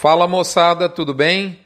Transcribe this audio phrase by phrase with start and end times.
[0.00, 1.58] Fala moçada, tudo bem?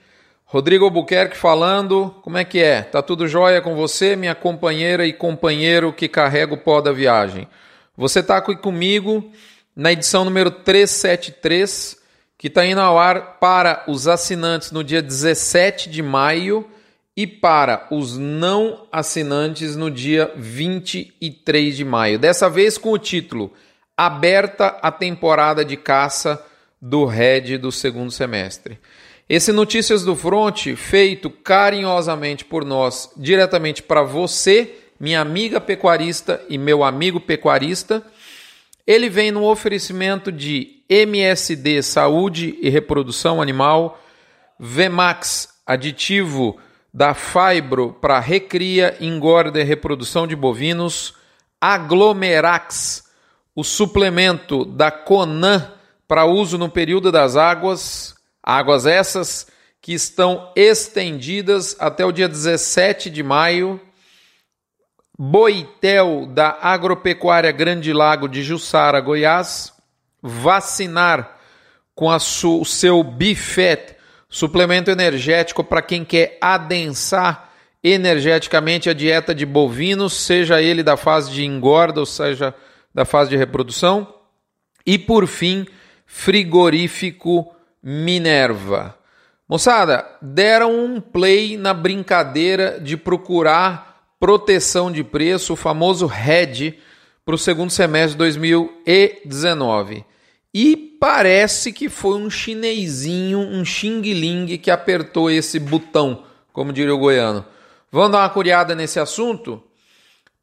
[0.47, 2.81] Rodrigo Albuquerque falando, como é que é?
[2.81, 7.47] Tá tudo jóia com você, minha companheira e companheiro que carrega o pó da viagem?
[7.95, 9.31] Você está aqui comigo
[9.77, 11.99] na edição número 373,
[12.39, 16.67] que está indo ao ar para os assinantes no dia 17 de maio
[17.15, 22.19] e para os não assinantes no dia 23 de maio.
[22.19, 23.53] Dessa vez com o título
[23.95, 26.43] Aberta a temporada de caça
[26.83, 28.77] do Red do segundo semestre.
[29.29, 36.59] Esse Notícias do Front, feito carinhosamente por nós, diretamente para você, minha amiga pecuarista e
[36.59, 38.05] meu amigo pecuarista,
[38.85, 44.03] ele vem no oferecimento de MSD Saúde e Reprodução Animal,
[44.59, 46.59] Vemax aditivo
[46.93, 51.15] da Fibro para recria, engorda e reprodução de bovinos,
[51.61, 53.05] Aglomerax,
[53.55, 55.73] o suplemento da Conan
[56.13, 59.47] para uso no período das águas, águas essas
[59.81, 63.81] que estão estendidas até o dia 17 de maio.
[65.19, 69.73] Boitel da Agropecuária Grande Lago de Jussara, Goiás,
[70.21, 71.39] vacinar
[71.95, 73.97] com a su, o seu Bifet,
[74.29, 77.51] suplemento energético para quem quer adensar
[77.83, 82.55] energeticamente a dieta de bovinos, seja ele da fase de engorda ou seja
[82.95, 84.15] da fase de reprodução.
[84.85, 85.67] E por fim,
[86.15, 88.97] frigorífico Minerva.
[89.49, 96.79] Moçada, deram um play na brincadeira de procurar proteção de preço, o famoso hedge,
[97.25, 100.05] para o segundo semestre de 2019.
[100.55, 106.99] E parece que foi um chinesinho, um xing-ling que apertou esse botão, como diria o
[106.99, 107.45] goiano.
[107.91, 109.63] Vamos dar uma curiada nesse assunto?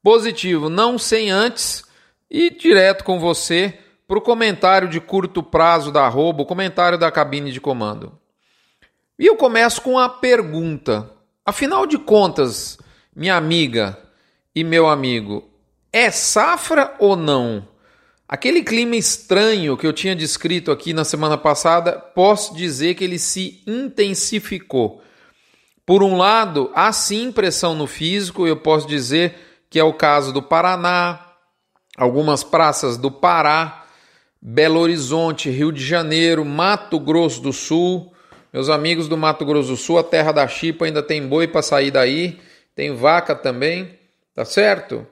[0.03, 1.83] Positivo, não sem antes
[2.29, 3.77] e direto com você
[4.09, 8.17] para o comentário de curto prazo da arroba, o comentário da cabine de comando.
[9.19, 11.11] E eu começo com a pergunta:
[11.45, 12.79] afinal de contas,
[13.15, 13.99] minha amiga
[14.55, 15.47] e meu amigo,
[15.93, 17.67] é safra ou não?
[18.27, 23.19] Aquele clima estranho que eu tinha descrito aqui na semana passada, posso dizer que ele
[23.19, 25.03] se intensificou.
[25.85, 29.35] Por um lado, há sim pressão no físico, eu posso dizer
[29.69, 31.27] que é o caso do Paraná,
[31.95, 33.79] algumas praças do Pará,
[34.41, 38.13] Belo Horizonte, Rio de Janeiro, Mato Grosso do Sul.
[38.53, 41.61] Meus amigos do Mato Grosso do Sul, a terra da chipa ainda tem boi para
[41.61, 42.39] sair daí,
[42.73, 43.99] tem vaca também,
[44.33, 45.05] tá certo?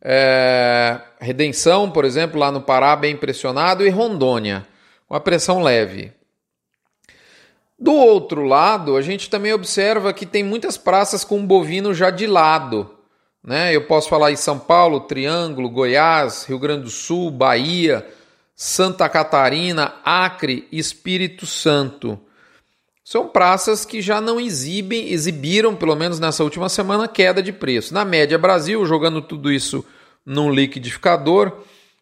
[0.00, 1.00] É...
[1.18, 4.66] Redenção, por exemplo, lá no Pará, bem impressionado, e Rondônia,
[5.08, 6.12] com a pressão leve.
[7.78, 12.26] Do outro lado, a gente também observa que tem muitas praças com bovino já de
[12.26, 12.90] lado.
[13.42, 13.74] Né?
[13.74, 18.06] Eu posso falar em São Paulo, Triângulo, Goiás, Rio Grande do Sul, Bahia,
[18.56, 22.18] Santa Catarina, Acre, Espírito Santo.
[23.04, 27.92] São praças que já não exibem, exibiram, pelo menos nessa última semana, queda de preço.
[27.92, 29.84] Na média Brasil, jogando tudo isso
[30.24, 31.52] num liquidificador,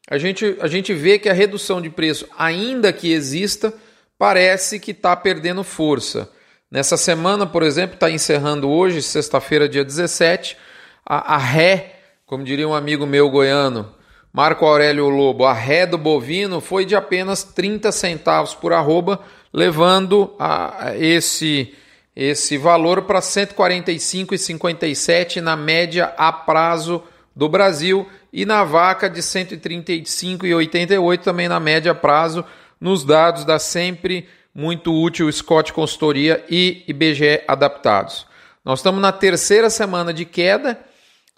[0.08, 3.74] a gente, a gente vê que a redução de preço, ainda que exista,
[4.16, 6.30] parece que está perdendo força.
[6.70, 10.56] Nessa semana, por exemplo, está encerrando hoje, sexta-feira, dia 17,
[11.04, 13.93] a, a ré, como diria um amigo meu goiano,
[14.36, 19.20] Marco Aurélio Lobo, a ré do bovino foi de apenas 30 centavos por arroba,
[19.52, 21.72] levando a, esse
[22.16, 27.00] esse valor para 145,57 na média a prazo
[27.34, 32.44] do Brasil e na vaca de 135,88 também na média a prazo
[32.80, 38.26] nos dados da sempre muito útil Scott Consultoria e IBGE adaptados.
[38.64, 40.76] Nós estamos na terceira semana de queda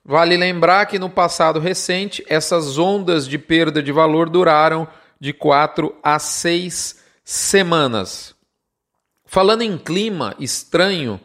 [0.08, 4.86] Vale lembrar que no passado recente, essas ondas de perda de valor duraram
[5.18, 8.32] de 4 a 6 semanas.
[9.24, 11.20] Falando em clima estranho,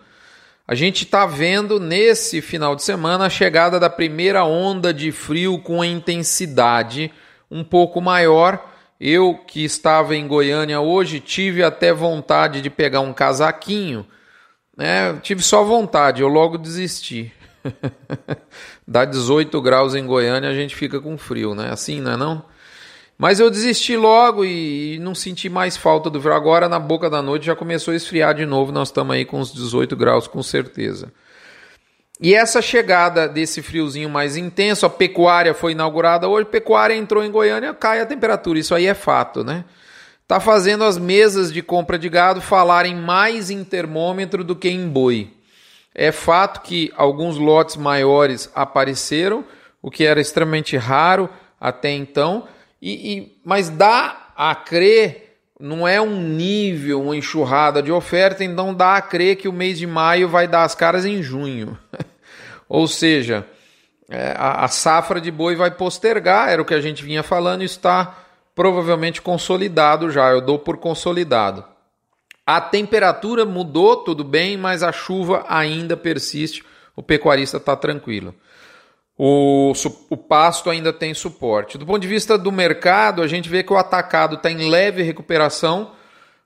[0.68, 5.60] a gente está vendo nesse final de semana a chegada da primeira onda de frio
[5.60, 7.14] com intensidade
[7.52, 8.68] um pouco maior.
[9.00, 14.08] Eu que estava em Goiânia hoje tive até vontade de pegar um casaquinho,
[14.76, 15.20] né?
[15.22, 17.32] Tive só vontade, eu logo desisti.
[18.88, 21.70] Dá 18 graus em Goiânia, a gente fica com frio, né?
[21.72, 22.46] Assim, não é não?
[23.18, 26.34] Mas eu desisti logo e não senti mais falta do frio.
[26.34, 28.72] Agora, na boca da noite, já começou a esfriar de novo.
[28.72, 31.14] Nós estamos aí com uns 18 graus, com certeza.
[32.20, 37.32] E essa chegada desse friozinho mais intenso, a pecuária foi inaugurada hoje, pecuária entrou em
[37.32, 38.60] Goiânia, cai a temperatura.
[38.60, 39.66] Isso aí é fato, né?
[40.28, 44.88] Tá fazendo as mesas de compra de gado falarem mais em termômetro do que em
[44.88, 45.32] boi.
[45.94, 49.44] É fato que alguns lotes maiores apareceram,
[49.82, 51.30] o que era extremamente raro
[51.60, 52.48] até então,
[52.82, 58.74] e, e mas dá a crer não é um nível, uma enxurrada de oferta, então
[58.74, 61.78] dá a crer que o mês de maio vai dar as caras em junho.
[62.68, 63.46] Ou seja,
[64.10, 67.64] é, a, a, safra de boi vai postergar, era o que a gente vinha falando,
[67.64, 68.18] está
[68.56, 71.64] provavelmente consolidado já, eu dou por consolidado.
[72.46, 76.64] A temperatura mudou, tudo bem, mas a chuva ainda persiste,
[76.96, 78.34] o pecuarista está tranquilo.
[79.18, 79.74] O,
[80.10, 81.78] o pasto ainda tem suporte.
[81.78, 85.04] Do ponto de vista do mercado, a gente vê que o atacado está em leve
[85.04, 85.92] recuperação.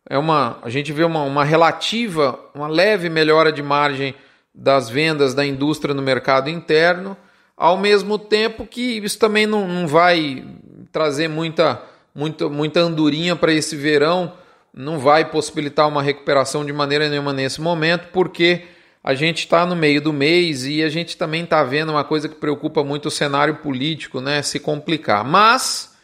[0.10, 4.14] É uma, a gente vê uma, uma relativa, uma leve melhora de margem
[4.54, 7.18] das vendas da indústria no mercado interno,
[7.58, 10.46] ao mesmo tempo que isso também não, não vai
[10.92, 11.82] trazer muita,
[12.14, 14.34] muita, muita andorinha para esse verão,
[14.76, 18.66] não vai possibilitar uma recuperação de maneira nenhuma nesse momento, porque
[19.02, 22.28] a gente está no meio do mês e a gente também está vendo uma coisa
[22.28, 24.42] que preocupa muito o cenário político, né?
[24.42, 25.24] Se complicar.
[25.24, 25.96] Mas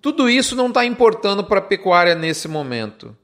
[0.00, 3.16] tudo isso não está importando para a pecuária nesse momento.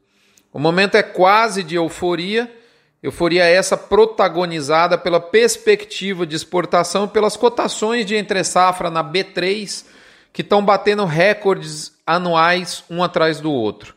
[0.52, 2.52] O momento é quase de euforia,
[3.00, 9.84] euforia essa protagonizada pela perspectiva de exportação, pelas cotações de entre safra na B3
[10.32, 13.94] que estão batendo recordes anuais um atrás do outro.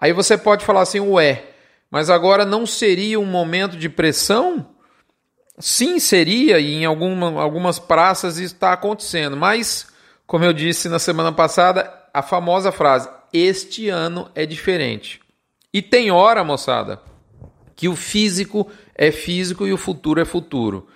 [0.00, 1.44] Aí você pode falar assim, ué,
[1.90, 4.74] mas agora não seria um momento de pressão?
[5.58, 9.36] Sim, seria, e em alguma, algumas praças isso está acontecendo.
[9.36, 9.88] Mas,
[10.26, 15.20] como eu disse na semana passada, a famosa frase: este ano é diferente.
[15.72, 17.00] E tem hora, moçada,
[17.74, 20.86] que o físico é físico e o futuro é futuro.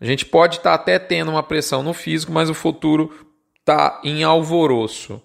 [0.00, 3.12] A gente pode estar tá até tendo uma pressão no físico, mas o futuro
[3.60, 5.20] está em alvoroço.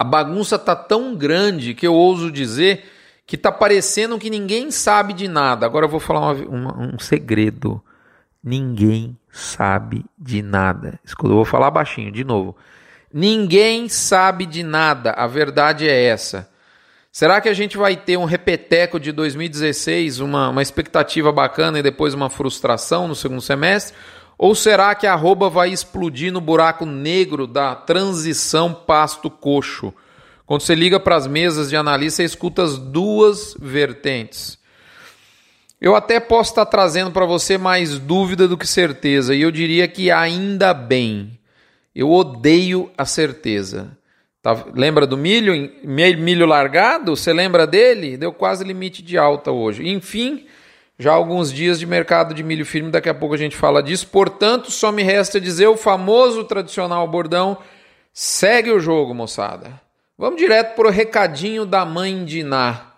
[0.00, 2.86] A bagunça está tão grande que eu ouso dizer
[3.26, 5.66] que tá parecendo que ninguém sabe de nada.
[5.66, 7.84] Agora eu vou falar uma, uma, um segredo.
[8.42, 10.98] Ninguém sabe de nada.
[11.22, 12.56] Eu vou falar baixinho de novo.
[13.12, 15.10] Ninguém sabe de nada.
[15.10, 16.48] A verdade é essa.
[17.12, 21.82] Será que a gente vai ter um repeteco de 2016, uma, uma expectativa bacana e
[21.82, 23.94] depois uma frustração no segundo semestre?
[24.42, 29.92] Ou será que a arroba vai explodir no buraco negro da transição pasto coxo?
[30.46, 34.58] Quando você liga para as mesas de analista, você escuta as duas vertentes.
[35.78, 39.86] Eu até posso estar trazendo para você mais dúvida do que certeza, e eu diria
[39.86, 41.38] que ainda bem.
[41.94, 43.94] Eu odeio a certeza.
[44.40, 45.52] Tá, lembra do milho?
[45.84, 47.14] Milho largado?
[47.14, 48.16] Você lembra dele?
[48.16, 49.86] Deu quase limite de alta hoje.
[49.86, 50.46] Enfim,
[51.00, 54.06] já alguns dias de mercado de milho firme, daqui a pouco a gente fala disso.
[54.08, 57.56] Portanto, só me resta dizer o famoso tradicional bordão:
[58.12, 59.80] segue o jogo, moçada.
[60.18, 62.92] Vamos direto para o recadinho da mãe de Ná.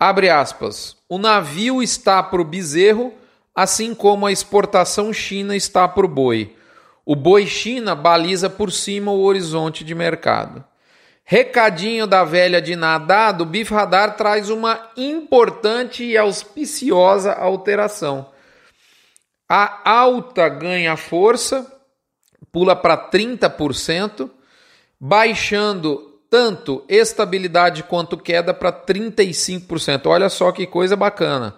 [0.00, 0.96] Abre aspas.
[1.10, 3.12] O navio está para o bezerro,
[3.54, 6.56] assim como a exportação China está para o boi.
[7.04, 10.64] O boi China baliza por cima o horizonte de mercado.
[11.28, 18.30] Recadinho da velha de nadar, do Bif Radar traz uma importante e auspiciosa alteração.
[19.48, 21.66] A alta ganha força,
[22.52, 24.30] pula para 30%,
[25.00, 30.06] baixando tanto estabilidade quanto queda para 35%.
[30.06, 31.56] Olha só que coisa bacana.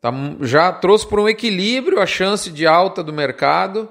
[0.00, 3.88] Tá, já trouxe para um equilíbrio a chance de alta do mercado.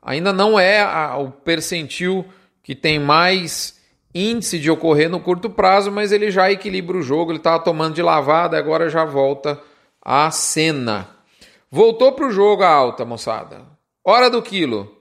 [0.00, 0.84] Ainda não é
[1.16, 2.24] o percentil
[2.62, 3.82] que tem mais
[4.14, 7.32] índice de ocorrer no curto prazo, mas ele já equilibra o jogo.
[7.32, 9.60] Ele estava tomando de lavada, agora já volta
[10.00, 11.08] à cena.
[11.70, 13.62] Voltou para o jogo a alta, moçada.
[14.04, 14.96] Hora do quilo.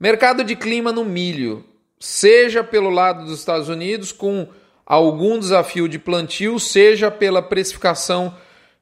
[0.00, 1.64] Mercado de clima no milho
[2.00, 4.48] seja pelo lado dos Estados Unidos, com
[4.86, 8.34] algum desafio de plantio, seja pela precificação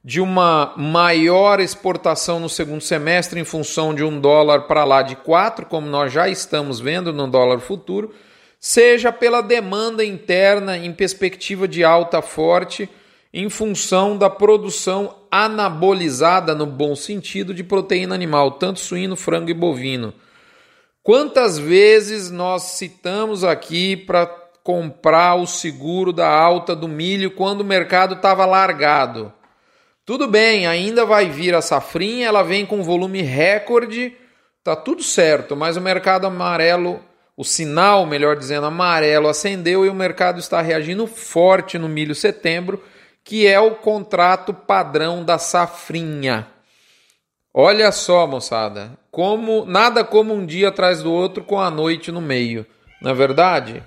[0.04, 5.16] de uma maior exportação no segundo semestre em função de um dólar para lá de
[5.16, 8.14] 4, como nós já estamos vendo no dólar futuro,
[8.58, 12.88] seja pela demanda interna em perspectiva de alta forte
[13.32, 19.54] em função da produção anabolizada no bom sentido de proteína animal, tanto suíno, frango e
[19.54, 20.14] bovino.
[21.02, 24.26] Quantas vezes nós citamos aqui para
[24.64, 29.32] comprar o seguro da alta do milho quando o mercado estava largado?
[30.04, 34.16] Tudo bem, ainda vai vir a safrinha, ela vem com volume recorde,
[34.64, 37.00] tá tudo certo, mas o mercado amarelo,
[37.36, 42.82] o sinal, melhor dizendo, amarelo acendeu e o mercado está reagindo forte no milho setembro,
[43.22, 46.46] que é o contrato padrão da safrinha.
[47.52, 52.20] Olha só, moçada, como nada como um dia atrás do outro com a noite no
[52.20, 52.66] meio,
[53.02, 53.82] não é verdade?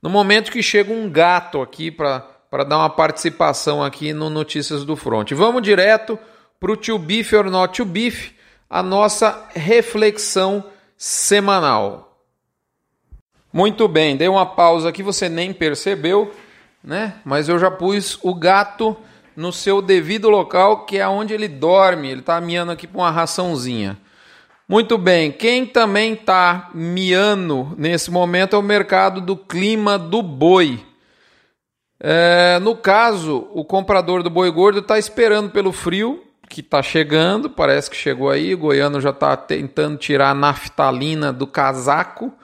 [0.00, 4.94] No momento que chega um gato aqui para dar uma participação aqui no Notícias do
[4.94, 5.32] Front.
[5.32, 6.18] Vamos direto
[6.60, 8.32] para o To Beef or Not To Beef,
[8.68, 10.64] a nossa reflexão
[10.96, 12.15] semanal.
[13.56, 16.30] Muito bem, dei uma pausa aqui, você nem percebeu.
[16.84, 17.14] né?
[17.24, 18.94] Mas eu já pus o gato
[19.34, 22.10] no seu devido local, que é onde ele dorme.
[22.10, 23.96] Ele está miando aqui com uma raçãozinha.
[24.68, 30.84] Muito bem, quem também está miando nesse momento é o mercado do clima do boi.
[31.98, 37.48] É, no caso, o comprador do boi gordo está esperando pelo frio, que está chegando,
[37.48, 38.52] parece que chegou aí.
[38.52, 42.34] O goiano já está tentando tirar a naftalina do casaco,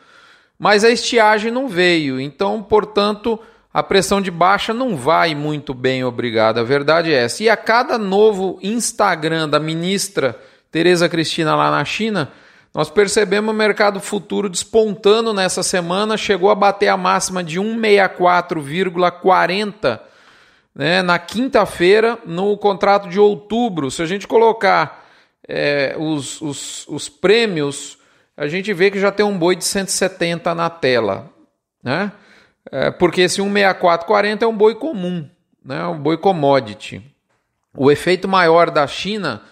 [0.63, 2.21] mas a estiagem não veio.
[2.21, 3.37] Então, portanto,
[3.75, 6.59] a pressão de baixa não vai muito bem, obrigado.
[6.59, 7.43] A verdade é essa.
[7.43, 10.41] E a cada novo Instagram da ministra
[10.71, 12.31] Tereza Cristina lá na China,
[12.73, 19.99] nós percebemos o mercado futuro despontando nessa semana, chegou a bater a máxima de 164,40
[20.73, 23.91] né, na quinta-feira, no contrato de outubro.
[23.91, 25.09] Se a gente colocar
[25.49, 28.01] é, os, os, os prêmios,
[28.37, 31.31] a gente vê que já tem um boi de 170 na tela.
[31.83, 32.13] Né?
[32.71, 35.29] É, porque esse 164,40 é um boi comum,
[35.65, 37.03] né, um boi commodity.
[37.75, 39.43] O efeito maior da China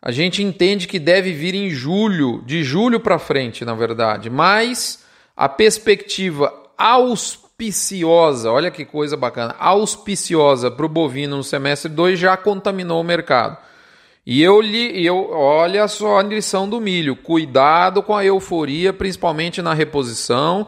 [0.00, 5.04] a gente entende que deve vir em julho, de julho para frente, na verdade, mas
[5.36, 12.36] a perspectiva auspiciosa, olha que coisa bacana, auspiciosa para o bovino no semestre 2 já
[12.36, 13.58] contaminou o mercado.
[14.26, 19.62] E eu li, eu, olha só a lição do milho, cuidado com a euforia, principalmente
[19.62, 20.66] na reposição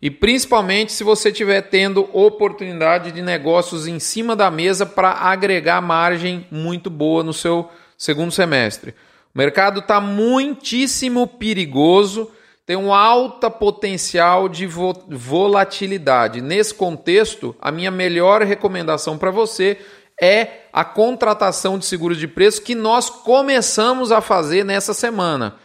[0.00, 5.82] e principalmente se você estiver tendo oportunidade de negócios em cima da mesa para agregar
[5.82, 7.68] margem muito boa no seu
[7.98, 8.94] segundo semestre.
[9.34, 12.30] O mercado está muitíssimo perigoso,
[12.64, 16.40] tem um alta potencial de volatilidade.
[16.40, 19.78] Nesse contexto, a minha melhor recomendação para você
[20.20, 25.56] é a contratação de seguros de preço que nós começamos a fazer nessa semana.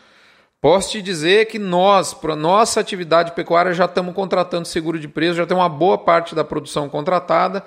[0.61, 5.37] Posso te dizer que nós, para nossa atividade pecuária, já estamos contratando seguro de preço,
[5.37, 7.63] já tem uma boa parte da produção contratada.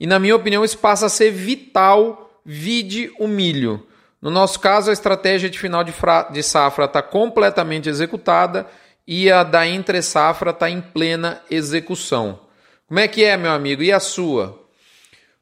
[0.00, 3.86] E, na minha opinião, isso passa a ser vital, vide o milho.
[4.20, 5.92] No nosso caso, a estratégia de final de,
[6.32, 8.66] de safra está completamente executada
[9.06, 12.40] e a da entre safra está em plena execução.
[12.88, 13.82] Como é que é, meu amigo?
[13.82, 14.63] E a sua?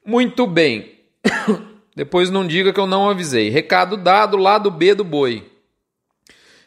[0.05, 0.99] Muito bem.
[1.95, 3.49] Depois não diga que eu não avisei.
[3.51, 5.51] Recado dado, lado B do boi.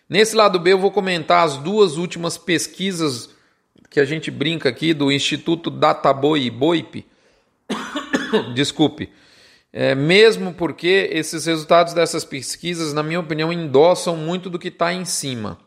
[0.08, 3.30] Nesse lado B eu vou comentar as duas últimas pesquisas
[3.89, 7.06] que a gente brinca aqui do Instituto Databoi e Boip.
[8.54, 9.10] Desculpe
[9.77, 14.94] é, mesmo porque esses resultados dessas pesquisas, na minha opinião, endossam muito do que está
[14.94, 15.60] em cima.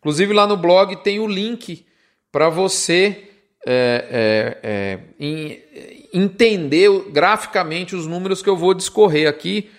[0.00, 1.86] Inclusive lá no blog tem o link
[2.32, 3.30] para você
[3.64, 9.70] é, é, é entender graficamente os números que eu vou discorrer aqui.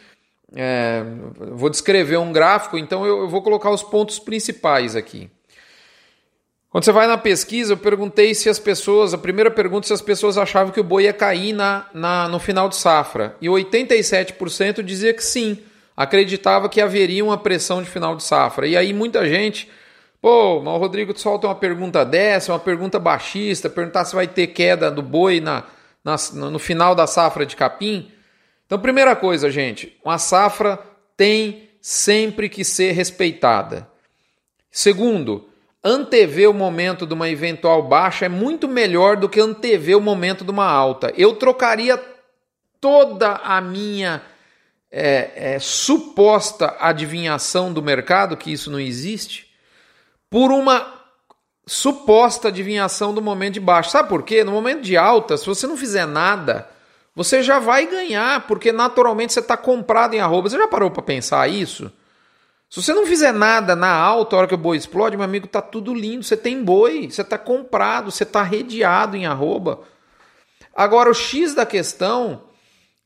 [0.55, 1.03] É,
[1.53, 5.29] vou descrever um gráfico, então eu, eu vou colocar os pontos principais aqui.
[6.69, 10.01] Quando você vai na pesquisa, eu perguntei se as pessoas, a primeira pergunta, se as
[10.01, 13.35] pessoas achavam que o boi ia cair na, na, no final de safra.
[13.41, 15.59] E 87% dizia que sim,
[15.95, 18.67] acreditava que haveria uma pressão de final de safra.
[18.67, 19.67] E aí muita gente,
[20.21, 24.47] pô, mas o Rodrigo solta uma pergunta dessa, uma pergunta baixista, perguntar se vai ter
[24.47, 25.63] queda do boi na,
[26.33, 28.11] no final da safra de capim.
[28.65, 30.79] Então, primeira coisa, gente, uma safra
[31.15, 33.87] tem sempre que ser respeitada.
[34.71, 35.49] Segundo,
[35.83, 40.43] antever o momento de uma eventual baixa é muito melhor do que antever o momento
[40.43, 41.13] de uma alta.
[41.17, 42.01] Eu trocaria
[42.79, 44.21] toda a minha
[44.91, 49.47] é, é, suposta adivinhação do mercado, que isso não existe,
[50.29, 50.96] por uma
[51.67, 53.89] suposta adivinhação do momento de baixa.
[53.89, 54.43] Sabe por quê?
[54.43, 56.67] No momento de alta, se você não fizer nada,
[57.13, 60.49] você já vai ganhar, porque naturalmente você está comprado em arroba.
[60.49, 61.91] Você já parou para pensar isso?
[62.69, 65.45] Se você não fizer nada na alta, a hora que o boi explode, meu amigo,
[65.45, 66.23] tá tudo lindo.
[66.23, 69.81] Você tem boi, você tá comprado, você tá redeado em arroba.
[70.73, 72.43] Agora, o X da questão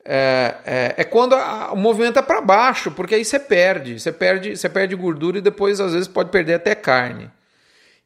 [0.04, 3.98] é, é, é quando a, o movimento é para baixo, porque aí você perde.
[3.98, 7.28] Você perde, você perde gordura e depois, às vezes, pode perder até carne.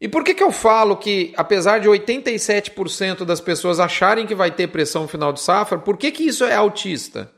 [0.01, 4.51] E por que, que eu falo que, apesar de 87% das pessoas acharem que vai
[4.51, 7.31] ter pressão no final de safra, por que, que isso é autista?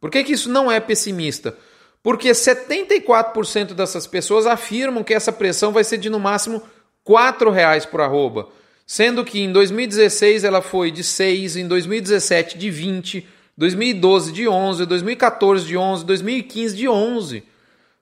[0.00, 1.54] Por que, que isso não é pessimista?
[2.02, 6.62] Porque 74% dessas pessoas afirmam que essa pressão vai ser de no máximo
[7.06, 8.48] R$ reais por arroba,
[8.86, 14.86] sendo que em 2016 ela foi de 6, em 2017 de 20, 2012 de 11,
[14.86, 17.42] 2014 de 11, 2015 de 11.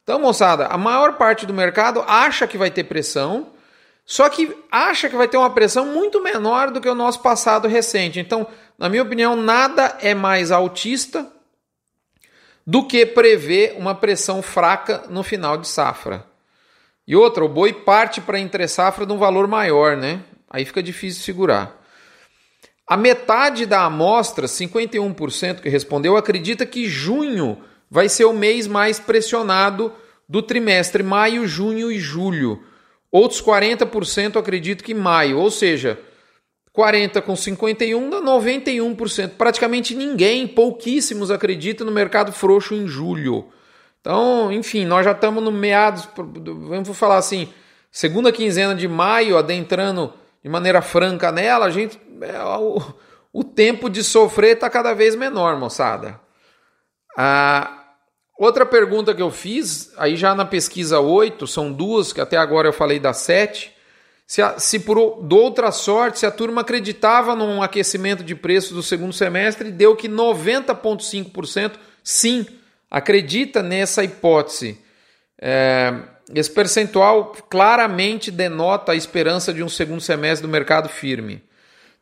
[0.02, 3.48] Então, moçada, a maior parte do mercado acha que vai ter pressão,
[4.06, 7.66] só que acha que vai ter uma pressão muito menor do que o nosso passado
[7.66, 8.20] recente.
[8.20, 8.46] Então,
[8.78, 11.26] na minha opinião, nada é mais autista
[12.64, 16.25] do que prever uma pressão fraca no final de safra.
[17.06, 20.20] E outra, o boi parte para entre safra de um valor maior, né?
[20.48, 21.76] Aí fica difícil segurar.
[22.86, 27.60] A metade da amostra, 51% que respondeu, acredita que junho
[27.90, 29.92] vai ser o mês mais pressionado
[30.28, 32.62] do trimestre, maio, junho e julho.
[33.16, 35.99] Outros 40% acreditam que maio, ou seja,
[36.70, 39.30] 40 com 51 dá 91%.
[39.38, 43.49] Praticamente ninguém, pouquíssimos acreditam no mercado frouxo em julho.
[44.02, 47.49] Então, enfim, nós já estamos no meados, vamos falar assim,
[47.90, 50.12] segunda quinzena de maio, adentrando
[50.44, 52.82] de maneira franca nela, a gente é, o,
[53.32, 56.20] o tempo de sofrer está cada vez menor, moçada.
[57.16, 57.75] Ah,
[58.38, 62.69] outra pergunta que eu fiz, aí já na pesquisa 8, são duas, que até agora
[62.69, 63.75] eu falei das 7.
[64.26, 68.73] Se, a, se por do outra sorte, se a turma acreditava num aquecimento de preços
[68.73, 72.45] do segundo semestre, deu que 90,5% sim
[72.90, 74.81] acredita nessa hipótese.
[75.40, 75.95] É,
[76.35, 81.46] esse percentual claramente denota a esperança de um segundo semestre do mercado firme.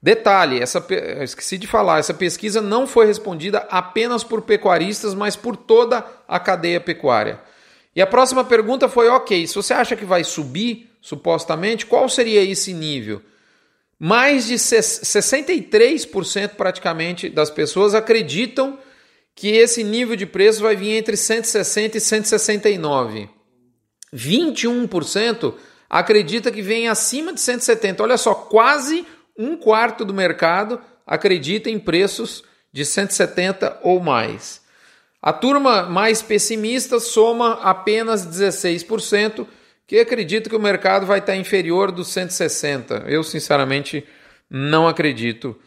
[0.04, 0.86] Detalhe, essa,
[1.22, 6.38] esqueci de falar, essa pesquisa não foi respondida apenas por pecuaristas, mas por toda a
[6.38, 7.40] cadeia pecuária.
[7.96, 12.42] E a próxima pergunta foi: ok, se você acha que vai subir, supostamente, qual seria
[12.42, 13.22] esse nível?
[13.98, 18.78] Mais de 63% praticamente das pessoas acreditam
[19.34, 23.30] que esse nível de preço vai vir entre 160 e 169.
[24.14, 25.54] 21%
[25.88, 28.02] acredita que vem acima de 170.
[28.02, 29.06] Olha só, quase
[29.38, 34.62] um quarto do mercado acredita em preços de 170 ou mais.
[35.22, 39.46] A turma mais pessimista soma apenas 16%,
[39.86, 43.04] que acredita que o mercado vai estar inferior dos 160.
[43.06, 44.06] Eu, sinceramente,
[44.50, 45.58] não acredito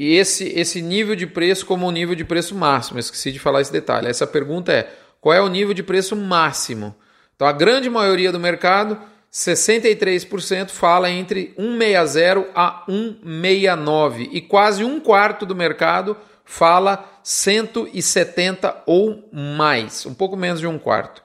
[0.00, 2.98] e esse, esse nível de preço como o nível de preço máximo.
[2.98, 4.08] Esqueci de falar esse detalhe.
[4.08, 4.90] Essa pergunta é:
[5.20, 6.96] qual é o nível de preço máximo?
[7.36, 8.98] Então, a grande maioria do mercado,
[9.32, 14.28] 63%, fala entre 160 a 169.
[14.32, 20.04] E quase um quarto do mercado fala 170 ou mais.
[20.04, 21.22] Um pouco menos de um quarto.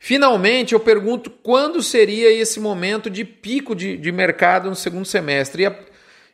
[0.00, 5.62] Finalmente, eu pergunto quando seria esse momento de pico de, de mercado no segundo semestre.
[5.62, 5.76] E a,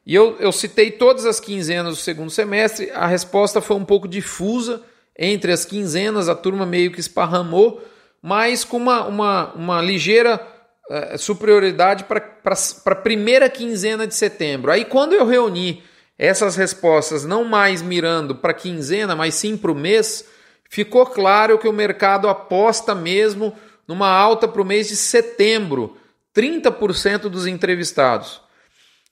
[0.07, 4.07] e eu, eu citei todas as quinzenas do segundo semestre, a resposta foi um pouco
[4.07, 4.83] difusa
[5.19, 7.83] entre as quinzenas, a turma meio que esparramou,
[8.21, 10.54] mas com uma, uma, uma ligeira
[10.91, 12.23] uh, superioridade para
[12.87, 14.71] a primeira quinzena de setembro.
[14.71, 15.83] Aí quando eu reuni
[16.19, 20.25] essas respostas, não mais mirando para quinzena, mas sim para o mês,
[20.69, 23.53] ficou claro que o mercado aposta mesmo
[23.87, 25.97] numa alta para o mês de setembro,
[26.35, 28.41] 30% dos entrevistados.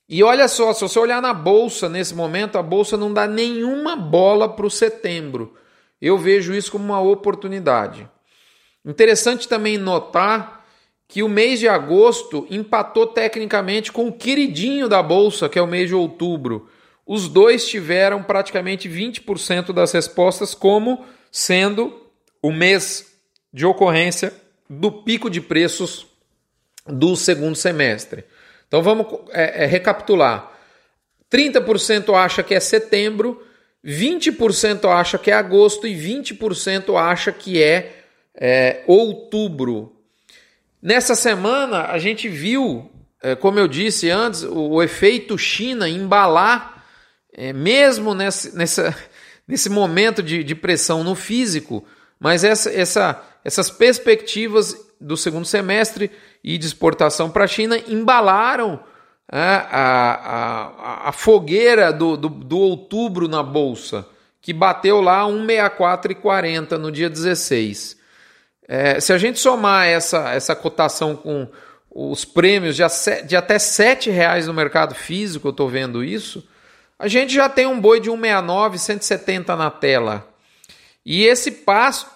[0.08, 3.96] E olha só, se você olhar na bolsa nesse momento, a bolsa não dá nenhuma
[3.96, 5.56] bola para o setembro.
[6.00, 8.08] Eu vejo isso como uma oportunidade.
[8.84, 10.61] Interessante também notar
[11.12, 15.66] que o mês de agosto empatou tecnicamente com o queridinho da bolsa, que é o
[15.66, 16.70] mês de outubro.
[17.06, 22.00] Os dois tiveram praticamente 20% das respostas como sendo
[22.40, 23.12] o mês
[23.52, 24.32] de ocorrência
[24.70, 26.06] do pico de preços
[26.86, 28.24] do segundo semestre.
[28.66, 30.50] Então vamos é, é, recapitular:
[31.30, 33.46] 30% acha que é setembro,
[33.84, 38.02] 20% acha que é agosto e 20% acha que é,
[38.34, 40.01] é outubro.
[40.82, 42.90] Nessa semana a gente viu,
[43.22, 46.82] é, como eu disse antes, o, efeito China embalar,
[47.32, 48.92] é, mesmo nesse, nessa,
[49.46, 51.84] nesse momento de, de pressão no físico,
[52.18, 56.10] mas essa, essa, essas perspectivas do segundo semestre
[56.42, 58.82] e de exportação para a China embalaram
[59.30, 64.04] é, a, a, a, fogueira do, do, do, outubro na Bolsa,
[64.40, 68.01] que bateu lá 1,6440 no dia 16.
[68.68, 71.48] É, se a gente somar essa, essa cotação com
[71.90, 72.82] os prêmios de,
[73.26, 76.46] de até R$ reais no mercado físico, eu estou vendo isso,
[76.98, 80.28] a gente já tem um boi de 169, 170 na tela.
[81.04, 82.06] E esse passo,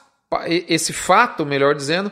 [0.47, 2.11] esse fato, melhor dizendo,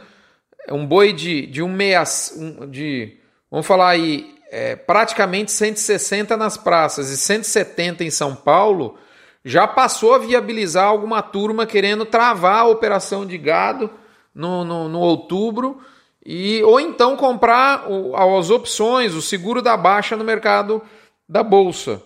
[0.67, 2.03] é um boi de, de um meia,
[2.37, 3.17] um, de,
[3.51, 8.99] vamos falar aí, é, praticamente 160 nas praças e 170 em São Paulo,
[9.45, 13.91] já passou a viabilizar alguma turma querendo travar a operação de gado
[14.35, 15.81] no, no, no outubro
[16.25, 20.83] e ou então comprar o, as opções, o seguro da baixa no mercado
[21.29, 22.03] da bolsa.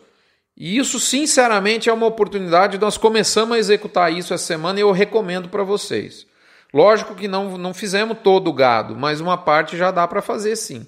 [0.56, 2.78] E isso, sinceramente, é uma oportunidade.
[2.78, 6.26] Nós começamos a executar isso essa semana e eu recomendo para vocês.
[6.74, 10.56] Lógico que não, não fizemos todo o gado, mas uma parte já dá para fazer
[10.56, 10.86] sim.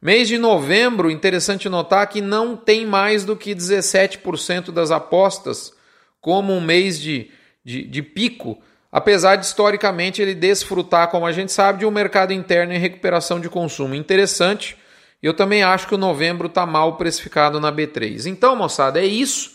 [0.00, 5.72] Mês de novembro, interessante notar que não tem mais do que 17% das apostas
[6.20, 7.30] como um mês de,
[7.64, 8.58] de, de, pico,
[8.92, 13.40] apesar de historicamente ele desfrutar, como a gente sabe, de um mercado interno em recuperação
[13.40, 13.94] de consumo.
[13.94, 14.76] Interessante,
[15.22, 18.26] Eu também acho que o novembro está mal precificado na B3.
[18.26, 19.52] Então, moçada, é isso.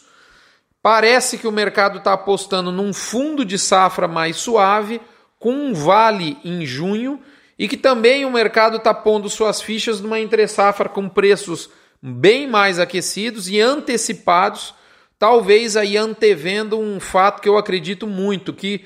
[0.82, 5.02] Parece que o mercado está apostando num fundo de safra mais suave,
[5.38, 7.20] com um vale em junho,
[7.60, 11.70] e que também o mercado está pondo suas fichas numa entre safra com preços
[12.02, 14.74] bem mais aquecidos e antecipados,
[15.20, 18.86] talvez aí antevendo um fato que eu acredito muito, que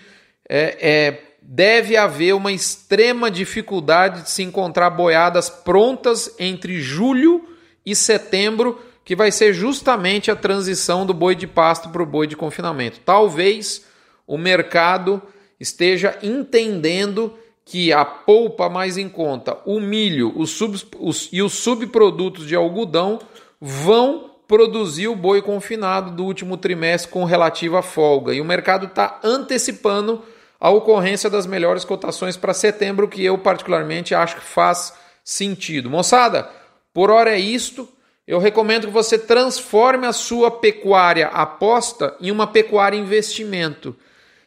[0.52, 7.44] é, é deve haver uma extrema dificuldade de se encontrar boiadas prontas entre julho
[7.86, 12.28] e setembro, que vai ser justamente a transição do boi de pasto para o boi
[12.28, 13.00] de confinamento.
[13.04, 13.86] Talvez
[14.28, 15.22] o mercado
[15.60, 17.34] esteja entendendo
[17.66, 23.20] que a polpa mais em conta, o milho sub, os, e os subprodutos de algodão
[23.60, 28.34] vão produzir o boi confinado do último trimestre com relativa folga.
[28.34, 30.22] E o mercado está antecipando
[30.62, 34.94] a ocorrência das melhores cotações para setembro, que eu particularmente acho que faz
[35.24, 35.90] sentido.
[35.90, 36.48] Moçada,
[36.94, 37.90] por hora é isto.
[38.28, 43.96] Eu recomendo que você transforme a sua pecuária aposta em uma pecuária investimento.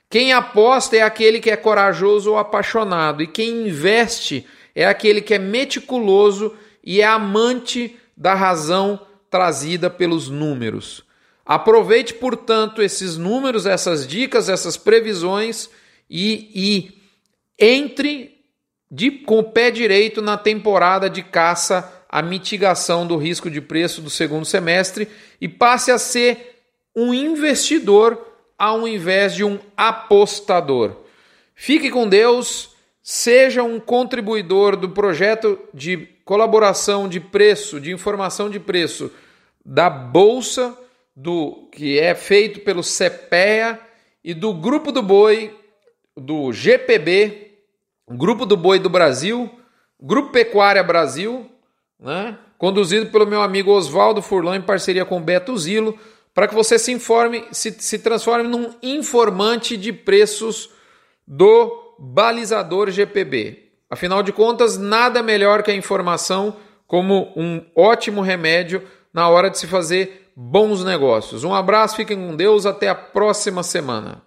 [0.08, 5.34] Quem aposta é aquele que é corajoso ou apaixonado, e quem investe é aquele que
[5.34, 11.02] é meticuloso e é amante da razão trazida pelos números.
[11.44, 15.68] Aproveite, portanto, esses números, essas dicas, essas previsões
[16.16, 16.92] e, e
[17.58, 18.38] entre
[18.88, 24.00] de, com o pé direito na temporada de caça à mitigação do risco de preço
[24.00, 25.08] do segundo semestre
[25.40, 26.60] e passe a ser
[26.94, 28.24] um investidor
[28.56, 30.98] ao invés de um apostador.
[31.52, 32.70] Fique com Deus,
[33.02, 39.10] seja um contribuidor do projeto de colaboração de preço, de informação de preço
[39.66, 40.78] da bolsa
[41.16, 43.80] do que é feito pelo CPEA
[44.22, 45.63] e do Grupo do Boi
[46.16, 47.58] do GPB,
[48.08, 49.50] Grupo do Boi do Brasil,
[50.00, 51.50] Grupo Pecuária Brasil,
[51.98, 52.38] né?
[52.58, 55.98] conduzido pelo meu amigo Oswaldo Furlan em parceria com Beto Zilo,
[56.32, 60.70] para que você se informe, se, se transforme num informante de preços
[61.26, 63.70] do balizador GPB.
[63.88, 69.58] Afinal de contas, nada melhor que a informação como um ótimo remédio na hora de
[69.58, 71.44] se fazer bons negócios.
[71.44, 74.22] Um abraço, fiquem com Deus, até a próxima semana.